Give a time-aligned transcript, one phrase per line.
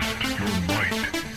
[0.00, 1.33] Test your might.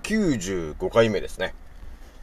[0.00, 1.54] 95回目ですね。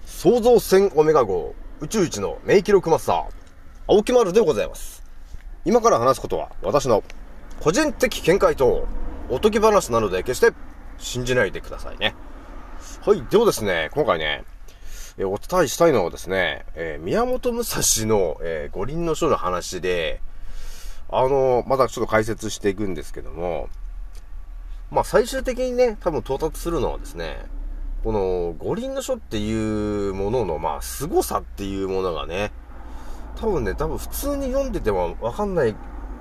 [0.05, 3.25] 創造船オメガ号宇宙一の名記録マスター、
[3.87, 5.03] 青木丸でございます。
[5.65, 7.03] 今から話すことは私の
[7.59, 8.87] 個人的見解と
[9.29, 10.53] おとぎ話なので決して
[10.97, 12.15] 信じないでくださいね。
[13.05, 13.23] はい。
[13.29, 14.43] ではですね、今回ね、
[15.17, 20.21] えお伝えしたいのはですね、えー宮本武蔵の、えー五輪の書の話で、
[21.09, 23.69] あのーまだちょっと解説していくんですけども、
[24.91, 27.37] まあ最終的にね、多分到達するのはですね、
[28.05, 32.51] この五輪の書っていうものの、まあ凄さっていうものがね、
[33.35, 35.75] 多分ね、多分普通に読んでてもわかんない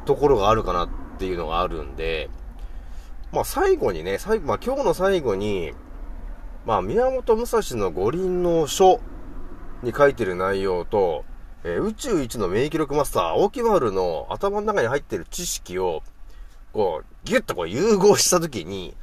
[0.06, 2.30] ところがあるかなっていうのがあるんで、
[3.32, 5.74] まあ最後にね、最後、まあ今日の最後に、
[6.64, 8.98] まあ宮本武蔵の五輪の書
[9.82, 11.26] に書いてる内容と、
[11.64, 16.02] えー宇宙一の名記録マスター、青木丸の頭の中に入ってる知識を、
[16.72, 18.96] こう、ギュッとこう融合したときに、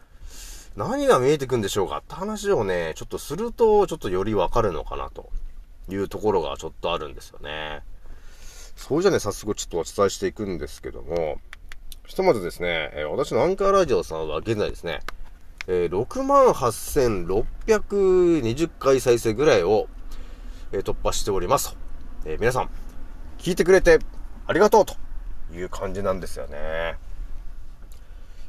[0.75, 5.29] 何が見えてくんでしょうかって話をね、ちょっとすると、ちょっとよりわかるのかなと
[5.89, 7.81] いうところがちょっとあるんですよね。
[8.77, 11.41] それじゃね、早速ちょっとお伝えしていくんですけども、
[12.05, 15.01] ひとまずですね、え私のアンカーラジオさんは現在ですね、
[15.67, 19.89] え68,620回再生ぐらいを、
[20.71, 21.77] え突破しておりますと。
[22.25, 22.69] え皆さん、
[23.37, 23.99] 聞いてくれて
[24.47, 24.95] ありがとうと
[25.53, 26.95] いう感じなんですよね。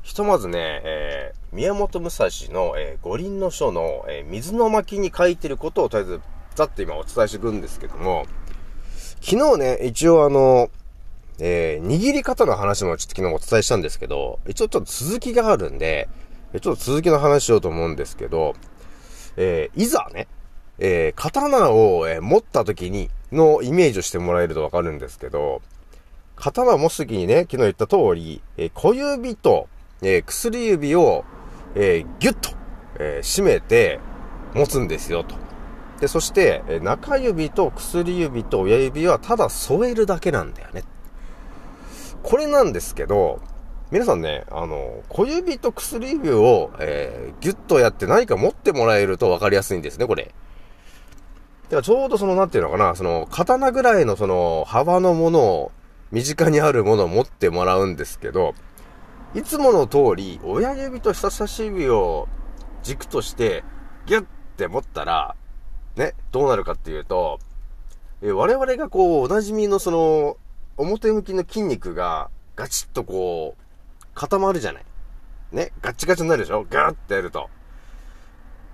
[0.03, 6.21] ひとまずね、えー宮本武蔵の、えー五輪の書の、えー水の巻に書いてることをとりあえず、
[6.55, 8.27] ざっと今お伝えしていくんですけども、
[9.21, 10.71] 昨日ね、一応あの、
[11.39, 16.09] えー握り方の話もちょっと昨日お伝えしたんですけど、一応ちょっと続きがあるんで、
[16.53, 18.55] ちょっと続きの話しようと思うんですけど、
[19.37, 20.27] えーいざね、
[20.79, 25.63] えー刀を、え持った時に、のイメージをしてもらえるとわかるんですけど、
[26.35, 29.69] 刀を持つ時にね、昨日言った通り、えー小指と、
[30.03, 31.25] えー薬指を、
[31.75, 32.51] えーギュッと、
[32.99, 34.01] えー締めて
[34.55, 35.37] 持つんですよ、と。
[36.01, 40.83] で、そして、え中指と薬指と親指はただ添えるだけなんだよね。
[42.23, 43.41] これなんですけど、
[43.91, 50.25] 皆さんね、あの、小指と薬指を、えーギュッとやって何か持ってもらえると分かりやすいんですね、これ。
[50.25, 50.31] だ
[51.71, 55.73] からちょうどその、なんていうのかな、その、刀ぐらいのその、幅のものを、
[56.11, 58.55] 身近にあるものを持ってもらうんですけど、
[59.35, 62.29] いつもの通り、親指と人差し指を
[62.83, 63.65] 軸として、
[64.05, 64.27] ギュッ
[64.57, 65.37] て持ったら、
[65.97, 67.39] ね、どうなるかっていうと、
[68.21, 70.37] え我々がこう、おなじみのその、
[70.77, 73.63] 表向きの筋肉が、ガチッとこう、
[74.15, 74.85] 固まるじゃない。
[75.51, 76.67] ね、ガチガチになるでしょ？
[76.69, 77.49] ガーってやると。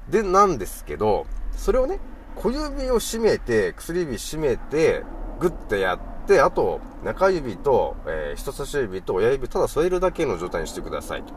[0.09, 2.01] で、なんですけど、それをね、
[2.35, 5.05] 小指を締めて、薬指締めて、
[5.41, 11.33] グッてやって、あと、中指と、えー人差し指と親指ただ添えるだけの状態にしてくださいと。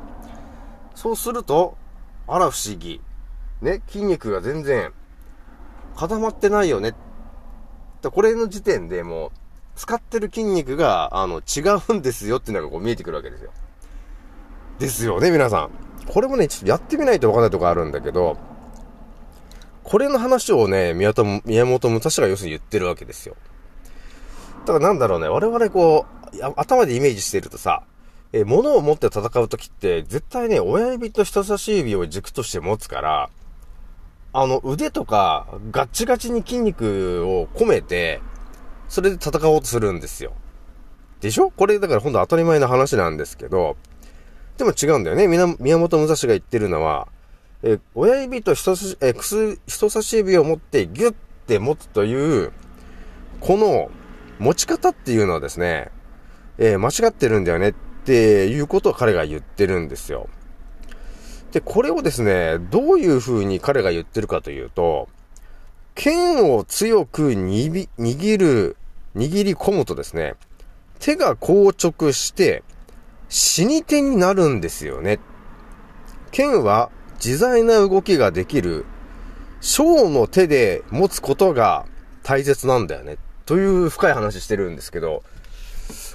[0.96, 1.78] そうすると、
[2.28, 3.02] あら不思議。
[3.62, 4.92] ね、筋肉が全然
[5.96, 6.94] 固まってないよね。
[8.02, 9.32] でこれの時点でもう、
[9.76, 13.52] 使ってる筋肉が、あの、違うんですよっていうのがこう見えてくるわけですよ。
[14.80, 15.70] ですよね、皆さん。
[16.08, 18.38] これもね、ちょっとやってみないとわかんないとこあるんだけど、
[19.84, 23.36] これの話をね、宮本、宮本武蔵が要するに言ってるわけですよ。
[24.66, 27.84] だからなんだろうね、我々こう、頭でイメージしているとさ、
[28.34, 33.30] えー物を持って戦うときって、絶対ね、親指と人差し指を軸として持つから、
[34.34, 38.22] あの、腕とか、ガッチガチに筋肉を込めて、
[38.88, 40.32] それで戦おうとするんですよ。
[41.20, 41.52] でしょ？
[41.52, 43.76] これ、だからほんと当たり前の話なんですけど、
[44.58, 45.28] でも違うんだよね。
[45.28, 47.08] 宮本武蔵が言ってるのは、
[47.64, 51.16] えー親指と人差し、えーくす人差し指を持ってギュッ
[51.48, 52.54] て持つという、
[53.42, 53.92] この
[54.42, 55.92] 持ち方っていうのはですね、
[56.58, 57.74] えー間違ってるんだよねっ
[58.06, 60.30] ていうことを彼が言ってるんですよ。
[61.52, 65.10] で、これをですね、どういう風に彼が言ってるかというと、
[65.94, 67.88] 剣を強く握
[68.40, 68.78] る、
[69.16, 70.34] 握り込むとですね、
[70.98, 72.64] 手が硬直して
[73.30, 75.20] 死に手になるんですよね。
[76.32, 76.90] 剣は
[77.24, 78.86] 自在な動きができる、
[79.60, 81.86] 小の手で持つことが
[82.24, 83.18] 大切なんだよね。
[83.46, 85.24] という深い話してるんですけど、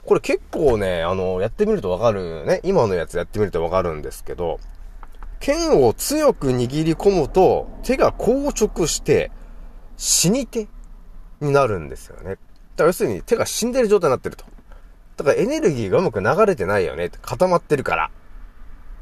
[0.04, 2.60] これ結構ね、あの、やってみるとわかるね。
[2.62, 4.60] 今のやつやってみるとわかるんですけど、
[5.40, 9.30] 剣を強く握り込むと手が硬直して
[9.96, 10.68] 死に手
[11.40, 12.22] になるんですよね。
[12.22, 12.38] だか
[12.78, 14.44] ら要するに手が死んでる状態になってると。
[15.16, 17.10] だからエネルギーがうまく流れてないよね。
[17.22, 18.10] 固まってるから。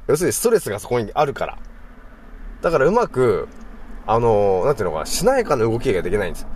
[0.06, 1.58] 要するにストレスがそこにあるから。
[2.62, 3.48] だからうまく、
[4.06, 6.48] あのーなんていうのかな、しなやかな動きができないんですよ。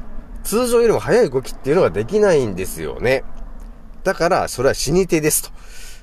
[0.45, 3.25] 通常よりも速い動きっていうのができないんですよね。
[4.05, 5.51] だから、それは死に手ですと。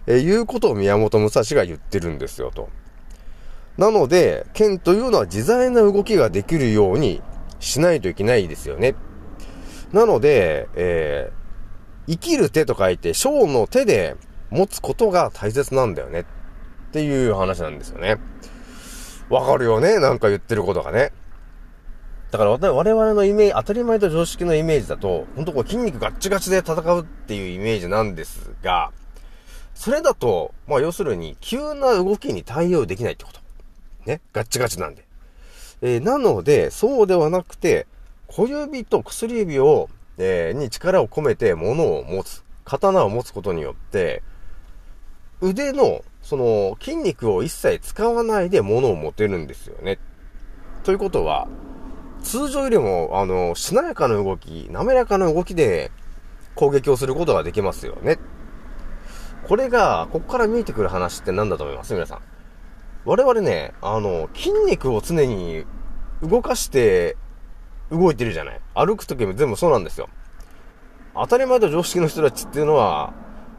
[0.07, 2.69] えいうことを宮本武蔵が言ってるんですよ、と。
[3.77, 7.21] なので、剣というのは自在な動きができるように
[7.59, 8.95] しないといけないですよね。
[9.91, 11.45] なので、えー
[12.07, 14.15] 生きる手と書いて、小の手で
[14.51, 16.19] 持つことが大切なんだよね。
[16.19, 16.25] っ
[16.91, 18.17] ていう話なんですよね。
[19.27, 19.99] わかるよね？
[19.99, 21.13] なんか言ってることがね。
[22.31, 28.91] だから我々のイメージ、当たり前と常識のイメージだと、ほんとこう筋肉ガッチガチで戦うっていうイメージなんですが、
[29.73, 33.39] それだと、まあ要するに、急な動きに対応できないってこと。
[34.05, 34.21] ね？
[34.33, 35.05] ガッチガチなんで。
[35.81, 37.85] えーなので、そうではなくて、
[38.27, 42.43] 小指と薬指を、えーに力を込めて物を持つ。
[42.63, 44.23] 刀を持つことによって、
[45.41, 49.99] 腕の、その、筋肉を一切使わないで物を持てるんですよね。
[50.83, 51.47] ということは、
[52.25, 55.91] 通常よりも、あの、しなやかな動き、滑らかな動きで
[56.55, 58.17] 攻撃をすることができますよね。
[59.47, 61.93] これが、ここから見えてくる話って何だと思います？
[61.93, 62.21] 皆さん。
[63.05, 65.65] 我々ね、あの、筋肉を常に
[66.23, 67.15] 動かして
[67.91, 68.61] 動いてるじゃない。
[68.73, 70.09] 歩くときも全部そうなんですよ。
[71.13, 73.13] 当たり前と常識の人たちっていうのは、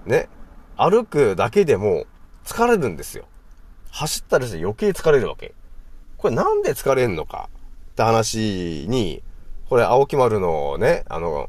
[0.04, 0.28] ね、
[0.76, 2.04] 歩くだけでも
[2.44, 3.26] 疲れるんですよ。
[3.92, 5.54] 走ったりして余計疲れるわけ。
[6.16, 7.48] これなんで疲れんのか
[7.96, 9.22] って話に、
[9.70, 11.48] これ青木丸のね、あの、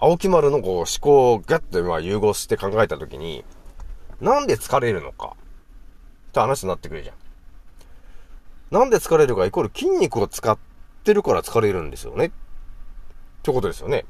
[0.00, 3.44] 青木丸のこう思考をガッとま融合して考えたときに、
[4.20, 5.36] なんで疲れるのか？
[6.30, 7.16] って話になってくるじゃん。
[8.76, 9.46] なんで疲れるか？
[9.46, 10.58] イコール筋肉を使っ
[11.04, 12.26] てるから疲れるんですよね。
[12.26, 12.30] っ
[13.44, 14.04] てことですよね。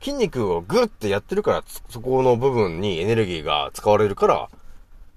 [0.00, 4.48] 筋肉をグッてやってるから、そこの部分にエネルギーが使われるから、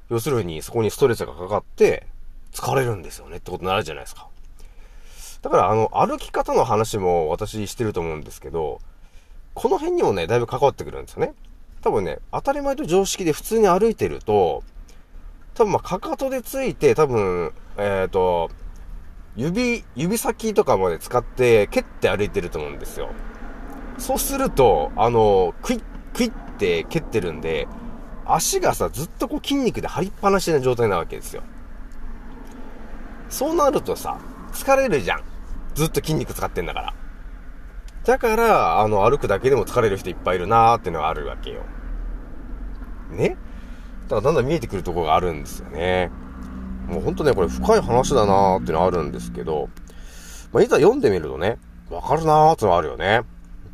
[0.10, 2.06] 要するにそこにストレスがかかって、
[2.52, 4.28] 疲れるんですよねってことになるじゃないですか。
[5.42, 8.80] だからあの、歩き方の話も私してると思うんですけど、
[9.54, 11.34] この辺にもね、だいぶ関わってくるんですよね。
[11.82, 14.64] 多分ね、当たり前と常識で普通に歩いてると、
[15.56, 18.52] 多分まあ、かかとでついて、多分、えっ、と、
[19.36, 23.10] 指、指先とかまで使って、蹴って歩いてると思うんですよ。
[23.98, 27.68] そうすると、あの、クイッ、クイッって蹴ってるんで、
[28.26, 31.44] 足がさ、ずっとこう筋肉で張りっぱなしな状態なわけですよ。
[33.30, 34.20] そうなるとさ、
[34.58, 35.24] 疲れるじゃん。
[35.76, 36.94] ずっと筋肉使ってんだから。
[38.04, 41.64] だから、あの、歩くだけでも疲れる人いっぱいいるなーってのがあるわけよ。
[43.12, 43.38] ね？
[44.08, 46.10] だからだんだん見えてくるとこがあるんですよね。
[46.88, 49.70] もうほんとね、これ深い話だなーってのはあるんですけど、
[50.54, 53.24] まあ、いざ読んでみるとね、わかるなーってのはあるよね。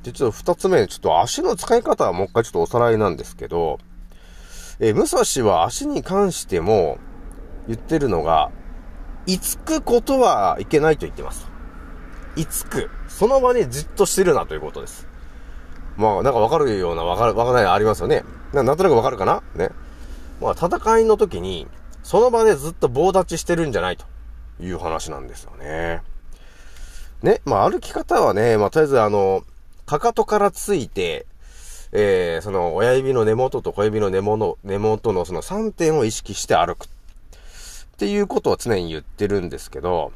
[0.01, 3.77] で、ちょっと二つ目、ちょっと足の使い方はもう一回ちょっとおさらいなんですけど、
[4.79, 6.97] えー武蔵は足に関しても
[7.67, 8.51] 言ってるのが、
[9.25, 11.47] いつくことはいけないと言ってます。
[12.35, 12.89] いつく。
[13.07, 15.07] その場にじっとしてるなということです。
[15.97, 18.23] まあ、なんかわかるような、わかる、わからないありますよね。
[18.51, 19.43] なんとなくわかるかな？
[19.55, 19.69] ね。
[20.41, 21.67] まあ、戦いの時に、
[22.03, 24.05] その場でずっと棒立ちしてるんじゃないと
[24.59, 26.01] いう話なんですよね。
[27.21, 29.43] ね、まあ、歩き方はね、まあ、とりあえずあの、
[29.85, 31.25] かかとからついて、
[31.93, 36.87] えー、その、親指の根元と小指の根元の、根元のその3点を意識して歩く。
[38.03, 40.11] っていうことを常に言ってるんですけど、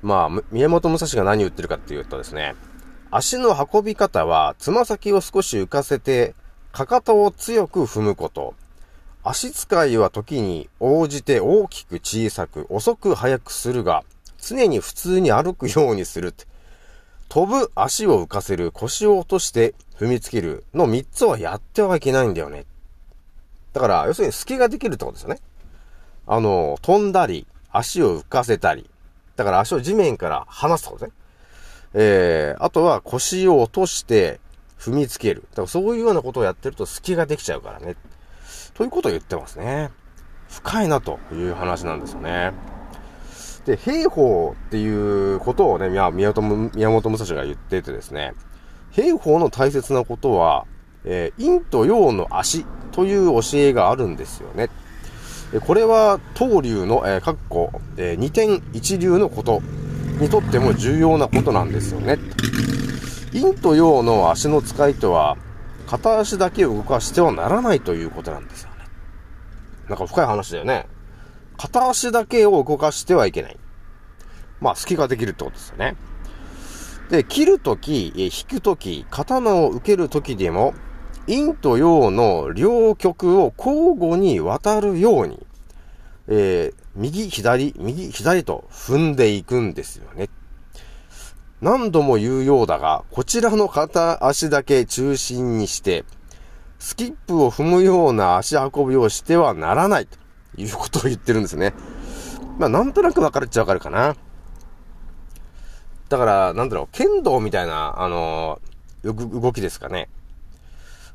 [0.00, 2.54] まあ、宮本武蔵が何言ってるかっていうとですね、
[3.10, 6.34] 足の運び方は、つま先を少し浮かせて、
[6.72, 8.54] かかとを強く踏むこと。
[9.22, 14.02] 足使いは時に応じて大きく小さく、遅く速くするが、
[14.40, 16.46] 常に普通に歩くようにするって。
[17.28, 22.64] 飛ぶ、足を浮かせる、腰を落として踏みつけるの3つはやってはいけないんだよね。
[23.74, 25.40] だから、要するに隙ができるってことですよね。
[26.26, 28.88] あの、飛んだり、足を浮かせたり。
[29.36, 31.12] だから足を地面から離すとね。
[31.94, 34.40] えー、あとは腰を落として、
[34.78, 35.42] 踏みつける。
[35.50, 37.96] だからそういうようなことをやってると隙ができちゃうからね。
[38.74, 39.90] ということを言ってますね。
[40.48, 42.52] 深いなという話なんですよね。
[43.64, 48.34] で、兵法っていうことをね、宮宮本宮本武蔵が言っててですね、
[48.92, 50.66] 兵法の大切なことは、
[51.04, 54.68] えー陰と陽の足という教えがあるんですよね。
[55.60, 59.62] これは、東流の、えー、かっこ、えー二点一流のこと
[60.18, 62.18] にとっても重要なことなんですよね。
[63.32, 65.36] 陰と陽の足の使いとは、
[65.86, 68.76] 片足だけを動かしてはならないということなんですよね。
[69.88, 70.86] なんか深い話だよね。
[71.56, 73.56] 片足だけを動かしてはいけない。
[74.60, 75.96] まあ、隙ができるってことですよね。
[77.10, 80.74] で、切るとき、引くとき、刀を受けるときでも、
[81.26, 85.44] 陰と陽の両極を交互に渡るように、
[86.28, 90.28] えー右、左、右、左と踏んでいくんですよね。
[91.60, 96.04] 何度も言うようだが、こちらの片足だけ中心にして、
[96.78, 100.18] スキップを踏むような足運びをしてはならないと
[100.56, 101.74] いうことを言ってるんですね。
[102.58, 104.16] まあ、なんとなく分かるっちゃ分かるかな。
[106.08, 108.76] だから、なんだろう、剣道みたいな、あのー
[109.12, 110.08] 動動きですかね。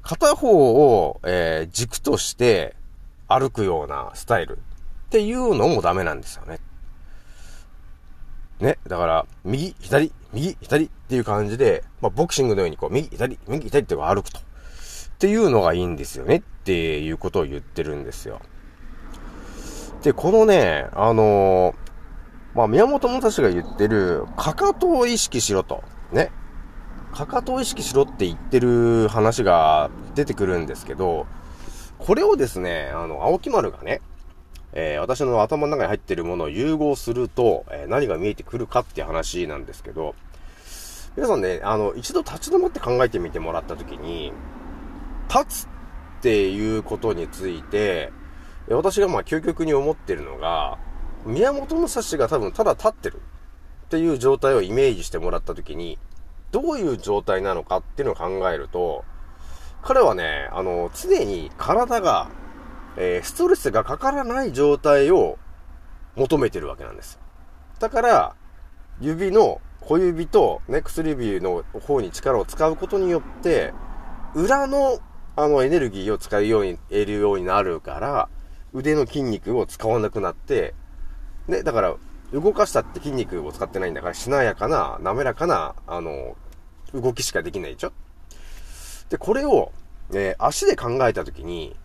[0.02, 2.76] 片方を、えー軸として
[3.28, 6.60] 歩くようなスタイルっていうのもダメなんですよね。
[8.60, 8.78] ね。
[8.88, 14.40] だから、右、左、右、左っていう感じで、まあ、ボクシングのようにこう、右、左、右、左ってこう歩くと。
[14.40, 14.42] っ
[15.18, 18.42] ていうのがいいんですよねっていうことを言ってるんですよ。
[20.02, 21.92] で、このね、あのー
[22.56, 25.84] まあ、宮本武蔵が言ってる、かかとを意識しろと。
[26.12, 26.32] ね。
[27.14, 31.28] かかとを意識しろって言ってる話が出てくるんですけど、
[32.00, 34.02] これをですね、あの、青木丸がね、
[34.74, 40.16] えー私の頭の中に入ってるものを融合すると、えー何が見えてくるかっていう話なんですけど、
[41.16, 44.32] 皆さんね、あの、一度立ち止まって考えてみてもらったときに、
[45.30, 45.70] 立つっ
[46.22, 48.12] ていうことについて、
[48.70, 50.78] 私がまあ究極に思ってるのが、
[51.26, 53.22] 宮本武蔵が多分ただ立ってる
[53.86, 55.98] っていう状態をイメージしてもらったときに、
[56.52, 59.06] どういう状態なのかっていうのを考えると、
[59.82, 62.30] 彼はね、あの、常に体が、
[62.98, 65.38] えーストレスがかからない状態を
[66.16, 67.20] 求めてるわけなんです。
[67.80, 68.36] だから、
[69.00, 73.74] 指の小指とね、薬指の方に力を使うことによって、
[74.36, 75.00] 裏の、
[75.36, 78.30] あの、エネルギーを使うように、得るようになるから、
[78.74, 80.76] 腕の筋肉を使わなくなって、
[81.48, 81.96] ね、だから、
[82.34, 86.36] 動かしたって筋肉を使ってないんだから、しなやかな、滑らかな、あの、
[86.94, 87.94] 動きしかできないでしょ？
[89.10, 89.72] で、これを、
[90.14, 91.76] えー足で考えたときに、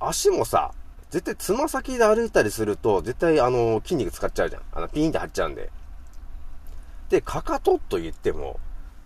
[0.00, 0.72] 足もさ、
[1.10, 4.62] 絶対つま先で歩いたりすると、絶対あの、筋肉使っちゃうじゃん。
[4.72, 5.70] あの、ピーンって張っちゃうんで。
[7.08, 8.58] で、かかとと言っても、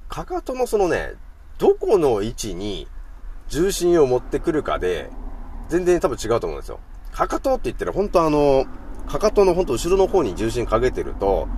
[0.09, 1.13] かかとのそのね、
[1.59, 2.89] どこの位置に
[3.49, 5.11] 重心を持ってくるかで、
[5.69, 6.81] 全然多分違うと思うんですよ。
[7.13, 8.65] かかとって言ったら、本当あの、
[9.11, 11.49] かかとの本当後ろの方に重心かけてると、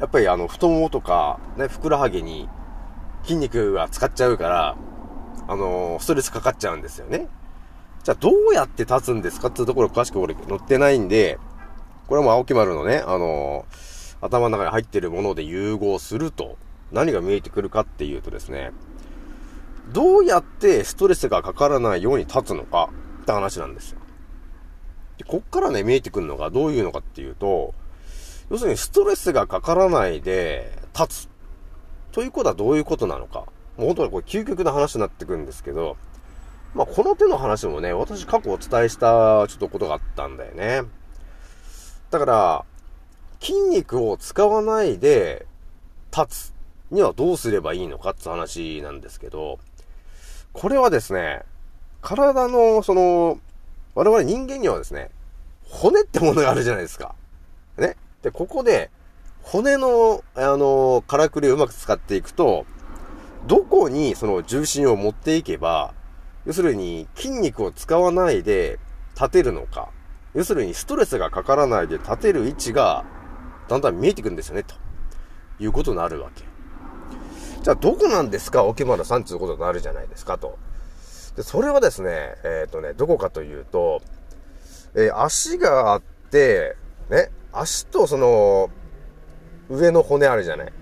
[0.00, 2.48] やっぱりあの、太ももとか、ね、ふくらはぎに
[3.24, 4.76] 筋肉が使っちゃうから、
[5.48, 7.28] あのストレスかかっちゃうんですよね。
[8.02, 9.48] じゃあどうやって立つんですか？
[9.48, 11.38] っていうところ詳しく俺載ってないんで、
[12.06, 13.66] これはもう青木丸のね、あの
[14.20, 16.56] 頭の中に入ってるもので融合すると、
[16.90, 18.72] 何が見えてくるかっていうとですね、
[19.92, 22.90] どうやってストレスがかからないように立つのか
[23.22, 23.98] って話なんですよ。
[25.18, 27.74] でこっからね、見えてくるのがどういうのかっていうと、
[28.50, 31.28] 要するにストレスがかからないで立つ。
[32.12, 33.40] ということはどういうことなのか。
[33.76, 35.96] もう本当にこれ究極な話になってくるんですけど、
[36.74, 40.82] まあこの手の話もね、私過去お伝えしたちょっとことがあったんだよね。
[42.10, 42.64] だから、
[43.40, 45.46] 筋肉を使わないで
[46.16, 46.54] 立つ
[46.90, 49.58] にはどうすればいいのかって話なんですけど、
[50.52, 51.42] これはですね、
[52.00, 53.38] 体のその、
[53.96, 55.10] 我々人間にはですね、
[55.64, 57.14] 骨ってものがあるじゃないですか。
[57.78, 57.96] ね。
[58.20, 58.90] で、ここで、
[59.40, 62.66] 骨の、あの、からくりをうまく使っていくと、
[63.46, 65.94] どこにその重心を持っていけば、
[66.44, 68.78] 要するに筋肉を使わないで
[69.14, 69.88] 立てるのか、
[70.34, 73.06] 要するにストレスがかからないで立てる位置が、
[73.66, 74.74] だんだん見えてくるんですよね、と
[75.58, 76.44] いうことになるわけ。
[77.62, 80.58] じゃあ、どこなんですか、沖丸さんっていうことになるじゃないですか、と。
[81.36, 84.00] で、それはですね、えっ、とね、どこかというと、
[84.94, 86.76] えー足があって、
[87.10, 88.70] ね、足とその、
[89.68, 90.72] 上の骨あるじゃない。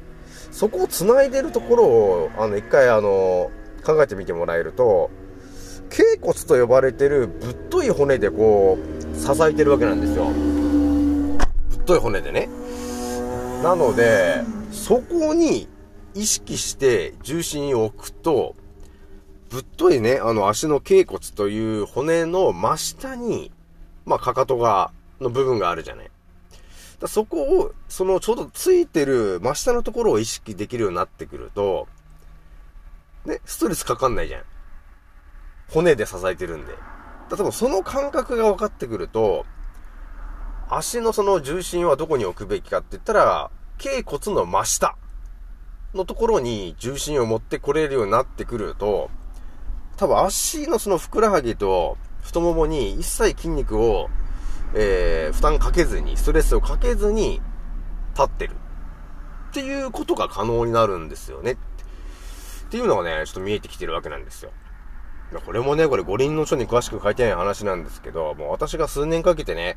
[0.51, 3.51] そこを繋いでるところを、あの、一回あの、
[3.85, 5.11] 考えてみてもらえると、
[5.91, 10.27] 頸骨と呼ばれてるぶっとい骨でこう、支えてるわけなんですよ。
[10.27, 12.49] ぶっとい骨でね。
[13.63, 15.69] なので、そこに
[16.15, 18.55] 意識して重心を置くと、
[19.55, 23.53] ぶっといね、あの足の脛骨という骨の真下に、
[24.05, 26.11] まあ、かかとが、の部分があるじゃない。
[26.99, 31.87] だそこを、そのちょうどついてる真下のところを意識できるようになってくると、
[33.27, 34.43] ね、ストレスかかんないじゃん。
[35.71, 36.73] 骨で支えてるんで。
[36.73, 36.79] 例
[37.39, 39.47] えばその感覚が分かってくると、
[40.69, 44.97] 足のその重心はどこに置くべきかって言ったら、頸骨の真下
[45.95, 49.11] のところに重心を持ってこれるようになってくると、
[49.97, 54.09] 多分足のそのふくらはぎと太ももに一切筋肉を、
[54.75, 57.41] えー、負担かけずに、ストレスをかけずに
[58.15, 58.57] 立ってる。
[59.51, 61.53] っていうことが可能になるんですよね。
[61.53, 61.57] っ
[62.71, 64.51] ていうのがね、ちょっと見えてきてるわけなんですよ。
[65.47, 69.77] これもね、これ五輪の書に詳しく書いてない話なんですけど、もう私が数年かけてね、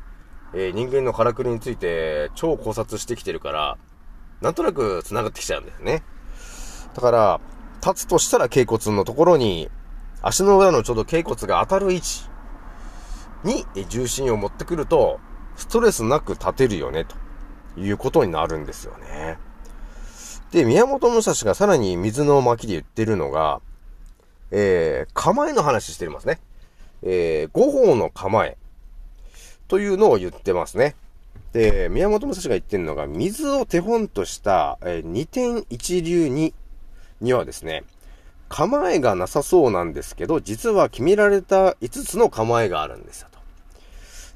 [0.54, 3.78] えー、人間のからくりについて超考察してきてるから、
[4.40, 6.02] なんとなく繋がってきちゃうんだよね。
[6.94, 7.40] だから、
[7.84, 9.70] 立つとしたら頸骨のところに、
[10.22, 12.22] 足の裏のちょうど頸骨が当たる位置
[13.44, 15.20] に重心を持ってくると、
[15.56, 17.16] ストレスなく立てるよね、と
[17.80, 19.38] いうことになるんですよね。
[20.50, 23.60] で、宮本武蔵がさらに水の巻で言ってるのが、
[24.50, 26.40] えー、構えの話してますね。
[27.02, 28.56] えー、五法の構え。
[29.68, 30.96] というのを言ってますね。
[31.52, 36.54] で、宮本武蔵が言ってるのが、水を手本とした、えー、二点一流に、
[37.20, 37.84] にはですね、
[38.48, 43.38] 構えがなさそうなんですけど、実は決められた5つの構えがあるんですよと。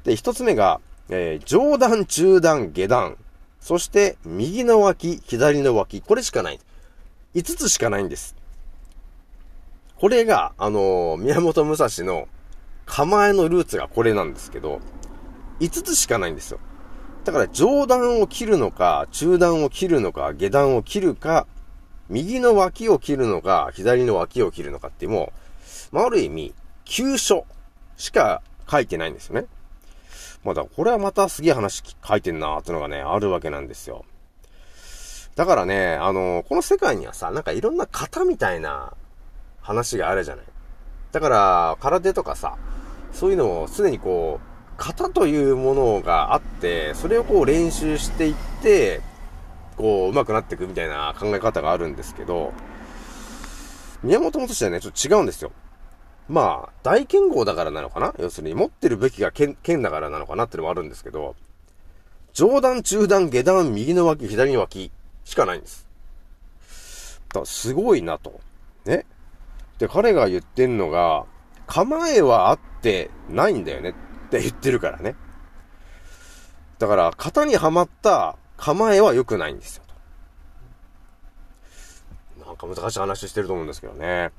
[0.04, 3.16] で、1つ目が、えー、上段、中段、下段。
[3.60, 6.00] そして、右の脇、左の脇。
[6.02, 6.60] これしかない。
[7.34, 8.36] 5つしかないんです。
[9.96, 12.28] これが、あのー、宮本武蔵の
[12.86, 14.80] 構えのルーツがこれなんですけど、
[15.60, 16.58] 5つしかないんですよ。
[17.24, 21.46] だから上段を切るのか、中段を切るのか、下段を切るか、
[22.12, 25.32] 右の脇を切るのか、左の脇を切るのかっても
[25.92, 27.46] う、まあ、ある意味、急所
[27.96, 29.46] しか書いてないんですよね。
[30.44, 34.04] まあだ、これはまたすげえ話書いてんなーってのがね、あるわけなんですよ。
[35.36, 38.92] だからね、あのー、この世界にはさ、なんかいろんな型みたいな
[39.62, 40.44] 話があるじゃない。
[41.12, 42.58] だから、空手とかさ、
[43.12, 49.00] そういうのを常にこう、型というものがあって、それをこう練習していって、
[49.76, 52.52] こう、上手くなっていくみたいな考え方があるんですけど、
[54.02, 55.52] 宮本元氏はね、ちょっと違うんですよ。
[56.28, 58.14] まあ、大剣豪だからなのかな？
[58.18, 61.36] 要するに、持ってるべきが剣、だからなのかなってのもあるんですけど、
[62.32, 64.90] 上段、中段、下段、右の脇、左の脇
[65.24, 65.86] しかないんです。
[67.28, 68.40] だからすごいなと。
[68.84, 69.04] ね？
[69.78, 71.24] で、彼が言ってんのが、
[71.66, 73.92] 構えはあってないんだよねっ
[74.30, 75.14] て言ってるからね。
[76.78, 79.82] だから、型にはまった構えは良くないんですよ。
[82.46, 84.30] なんか難しい話してると思うんですけどね。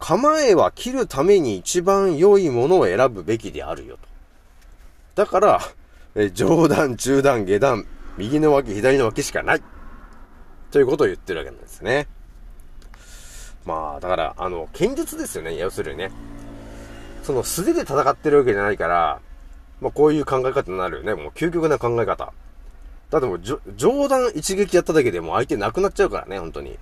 [0.00, 4.08] 構えは切るために一番良いものを選ぶべきであるよと。
[5.22, 5.60] だから、
[6.16, 7.86] え上段、中段、下段、
[8.18, 9.62] 右の脇、左の脇しかない。
[10.72, 12.08] ということを言ってるわけなんですね。
[13.64, 16.10] まあ、だから、あの、剣術ですよね、要するにね。
[17.22, 19.20] その素手で戦ってるわけじゃないから、
[19.80, 21.14] まあこういう考え方になるよね。
[21.14, 22.32] もう究極な考え方。
[23.14, 23.40] だってもう、
[23.76, 26.76] 上段一撃やっただけでもう相手なくなっちゃうからね、本当に。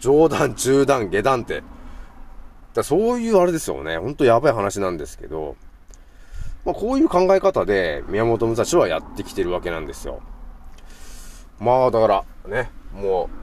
[0.00, 1.62] 上段、中段、下段って。
[2.74, 3.96] だそういうあれですよね。
[3.96, 5.54] ほんとやばい話なんですけど、
[6.64, 10.22] まあこういう考え方で宮本武蔵はやってきてるわけなんですよ。
[11.60, 13.36] まあだから、ね、もう、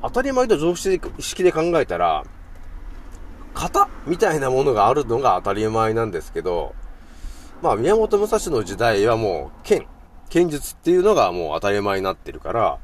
[0.00, 0.98] 当たり前と常識
[1.42, 2.24] で考えたら、
[3.52, 6.74] 型みたいなものがあるのが当たり前なんですけど、
[7.60, 9.86] まあ、宮本武蔵の時代はもう、剣、
[10.28, 12.78] 剣術っていうのがもう当たり前になってるから、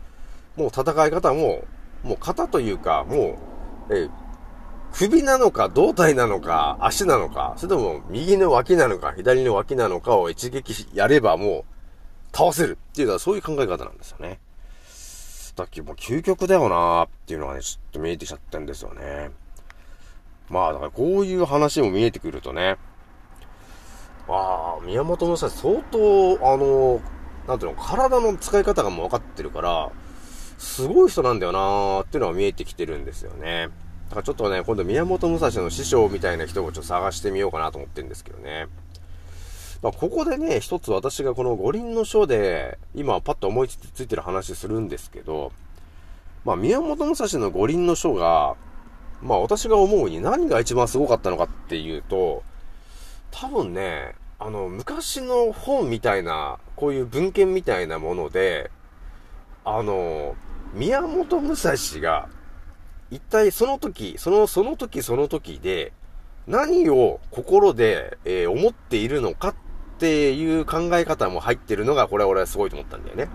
[0.56, 1.64] もう戦い方も、
[2.02, 3.38] もう型というか、も
[3.88, 4.08] う、え、
[4.92, 11.64] 首なのか、胴体なのか、足なのか、それとも右の脇なのか、左の脇なのかを一撃やればもう、
[12.36, 14.40] 倒せるっていうのはそういう考え方なんですよね。
[15.56, 19.30] だっけ、もう究極だよなーっていうのがね、ちょっと見えてきちゃったんですよね。
[20.48, 22.76] まあ、だからこういう話も見えてくるとね、
[24.28, 27.00] ああ、宮本武蔵相当、あの、
[27.46, 29.90] なんていうの、体の使い方がもう分かってるから、
[30.58, 33.68] すごい人なんだよなーっていうのが見えてきてるんですよね。
[34.08, 38.68] だからちょっとね、今度宮本武蔵の師匠みたいな人をちょっと探してみようかなと思ってるんですけどね。
[39.82, 45.50] まあ、ここでね、一つ私がこの五輪の書で、今パッと思いついてる話するんですけど、
[46.44, 48.54] まあ、宮本武蔵の五輪の書が、
[49.20, 52.42] まあ私が思うに何が一番すごかったのかっていうと、
[53.30, 58.72] 多分ね、あの、昔の本みたいな、こういう文献みたいなもので、
[59.64, 60.34] あの、
[60.74, 62.28] 宮本武蔵が
[63.12, 65.92] 一体その時、その、その時その時で、
[66.48, 69.54] 何を心で、えー思っているのかっ
[70.00, 73.28] ていう考え方も入ってるのが、これは俺はすごいと思ったんだよね。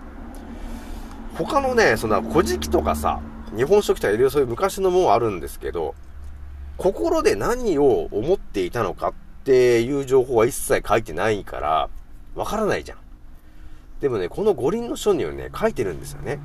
[1.38, 3.22] 他のね、そんな古事記とかさ、
[3.56, 5.94] 日本書紀とかいろいろそういう昔のものあるんですけど、
[6.76, 9.12] 心で何を思っていたのかっ
[9.48, 11.88] ていう情報は一切書いてないから、
[12.34, 12.98] わからないじゃん。
[13.98, 16.38] でもね、この五輪の書にはね、書いてるんですよね。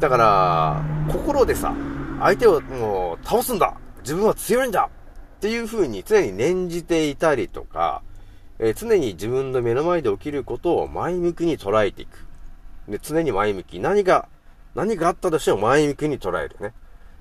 [0.00, 1.74] だから、心でさ、
[2.20, 4.88] 相手をもう倒すんだ自分は強いんだ
[5.36, 8.00] っていう風に常に念じていたりとか、
[8.58, 12.26] えー常に自分の目の前で起きることを前向きに捉えていく。
[12.88, 13.78] で、常に前向き。
[13.78, 14.28] 何が、
[14.74, 16.72] 何があったとしても前向きに捉えるね。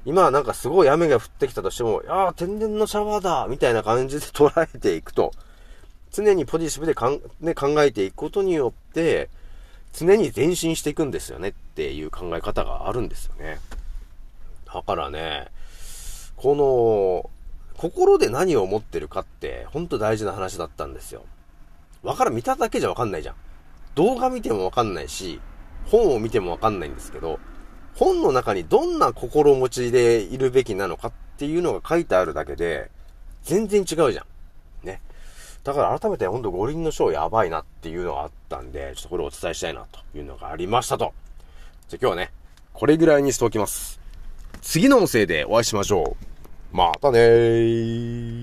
[0.05, 5.31] 今はなんかすごい雨が降ってきたとしても、いやー天然のシャワーだみたいな感じで 捉えていくと、
[6.11, 9.29] 常にポジティブでかん、ね、考えていくことによって、
[9.93, 13.59] 常に前進していくんですよねっていう考え方があるんですよね。
[14.65, 15.47] だからね、
[16.35, 17.29] この、
[17.77, 21.23] 心で何を思ってるかって、ほんと大事な話だったんですよ。
[22.01, 23.35] わから、見ただけじゃわかんないじゃん。
[23.95, 25.39] 動画見てもわかんないし、
[25.85, 27.39] 本を見てもわかんないんですけど、
[27.95, 32.89] 本の中にどんな心持ちでいるべきなのかっていうのが書いてあるだけで、
[33.43, 34.25] 全然違うじゃ
[34.83, 34.85] ん。
[34.85, 35.01] ね。
[35.63, 41.13] だから改めてほんと五輪のショーやばいなっていうのがあったんで、ちょっとこれをお伝えしたいなというのがありましたと。
[41.87, 42.31] じゃあ今日はね、
[42.73, 43.99] これぐらいにしておきます。
[44.61, 46.15] 次の音声でお会いしましょ
[46.73, 46.75] う。
[46.75, 48.42] またねー。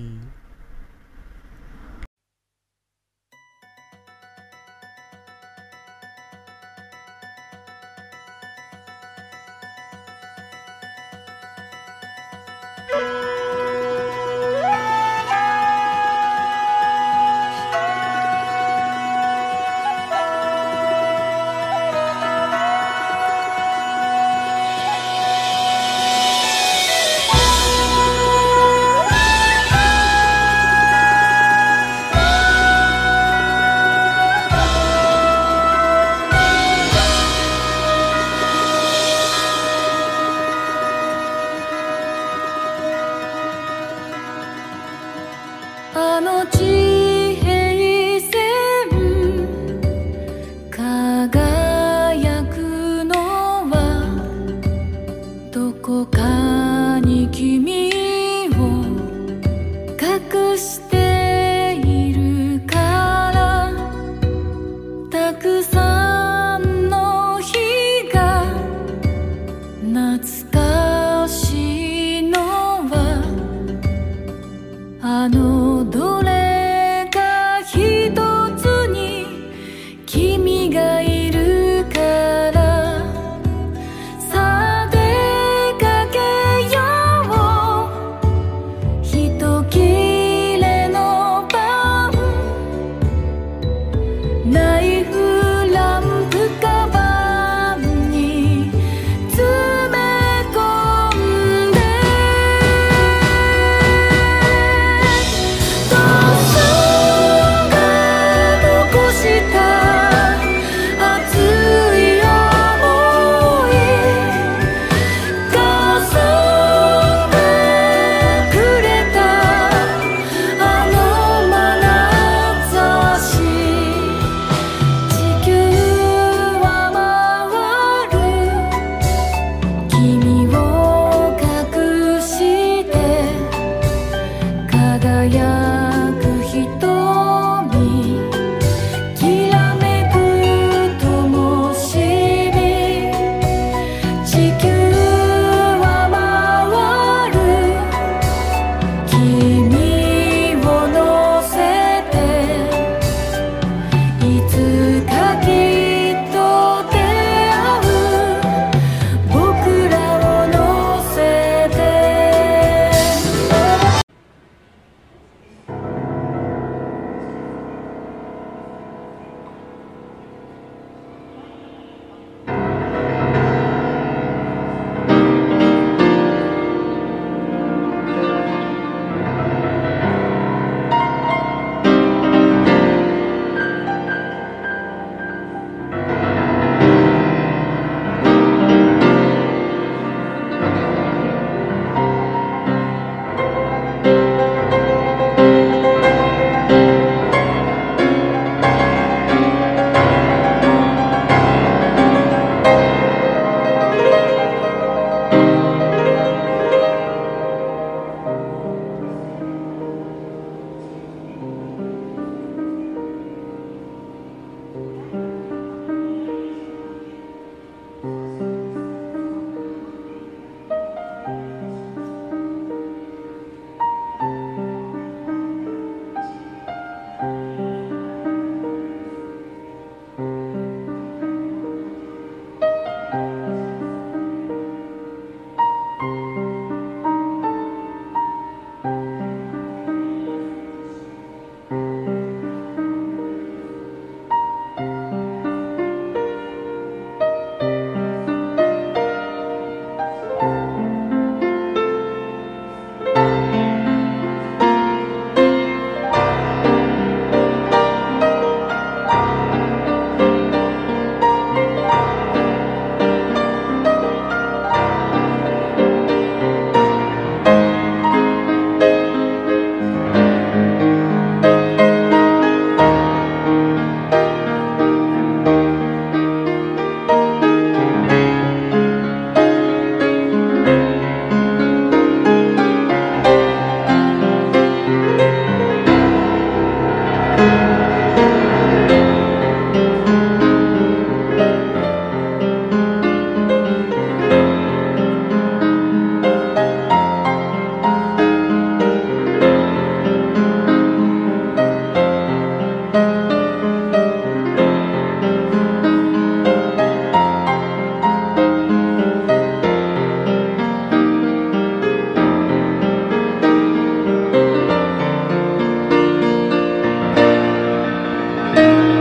[318.53, 319.00] Música